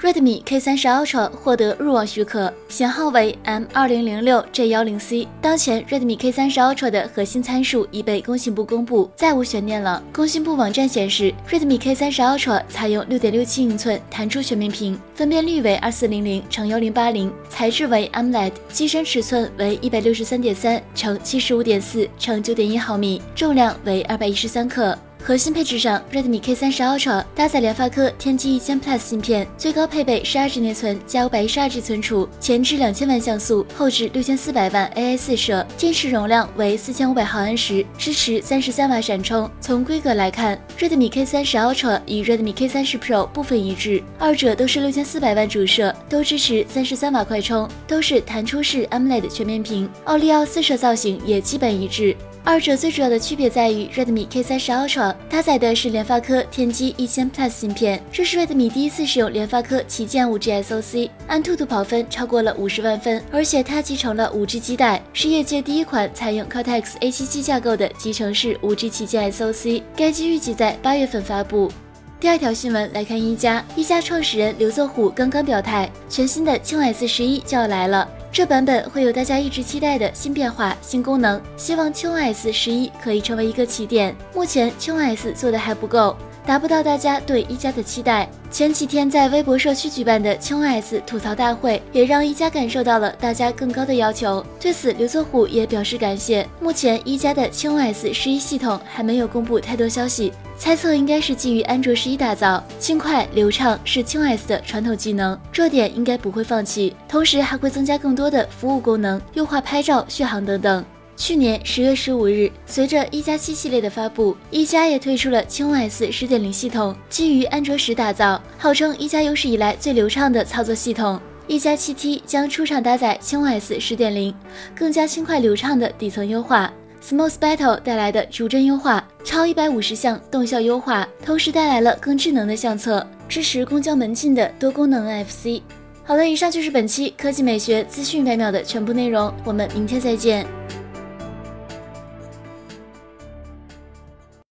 [0.00, 5.26] Redmi K30 Ultra 获得入网许可，型号为 M2006J10C。
[5.42, 10.00] 当前 Redmi K30 Ultra 的核心参数已被工信部公布，再无悬念了。
[10.12, 24.96] 工信部网站显示，Redmi K30 Ultra 采用6.67英寸弹出全面屏，分辨率为2400乘1080，材质为 AMOLED，机身尺寸为163.3乘75.4乘9.1毫米，重量为213克。
[25.28, 39.50] 核心配置上，Redmi K30 Ultra 搭载联发科天玑一千 Plus 芯片，最高配备十二 G 内存加五百一十二 G 存储，前置两千万像素，后置六千四百万 AI 四摄，电池容量为四千五百毫安时，支持三十三瓦闪充。
[39.60, 52.16] 从规格来看，Redmi K30 Ultra 与 Redmi K30 Pro 部分一致，二者都是六千四百万主摄，都支持三十三瓦快充，都是弹出式 AMOLED 全面屏，奥利奥四摄造型也基本一致。
[52.44, 68.88] 二者最主要的区别在于，Redmi K30 Ultra 搭载的是联发科天玑一千 Plus 芯片，这是 Redmi 第一次使用联发科旗舰 5G SoC，安兔兔跑分超过了五十万分，而且它集成了 5G 基带，是业界第一款采用 Cortex A77 架构的集成式 5G
[68.88, 71.70] 旗舰 SoC，该机预计在八月份发布。
[72.18, 78.08] 第二条新闻来看，一加一加创始人刘作虎刚刚表态，全新的青 S 十一就要来了。
[78.30, 84.14] 这版本会有大家一直期待的新变化、新功能，希望轻 S 十一可以成为一个起点。
[84.32, 86.16] 目前轻 S 做的还不够，
[86.48, 88.26] 达不到大家对一加的期待。
[88.50, 94.42] 前几天在微博社区举办的轻 S 吐槽大会，也让一加感受到了大家更高的要求。
[94.58, 96.48] 对此，刘作虎也表示感谢。
[96.58, 100.32] 目前一加的轻 S 十一系统还没有公布太多消息。
[100.56, 106.96] 猜测应该是基于安卓十一打造，轻快流畅是轻 S 的传统技能，这点应该不会放弃。
[107.06, 110.82] 同时还会增加更多的服务功能，优化拍照、续航等等。
[111.18, 121.20] 去年十月十五日，随着一加七系列的发布，一加也推出了轻 OS 十点零系统，基于安卓十打造，号称一加有史以来最流畅的操作系统。
[121.48, 124.32] 一加七 T 将出厂搭载轻 OS 十点零，
[124.76, 126.72] 更加轻快流畅的底层优化。
[127.02, 135.62] Smooth Battle 带来的逐帧优化，超一百五十项动效优化，同时带来了更智能的相册，支持公交门禁的多功能 NFC。
[136.04, 140.57] 好了，以上就是本期科技美学资讯百秒的全部内容，我们明天再见。